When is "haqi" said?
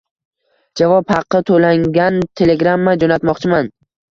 1.17-1.41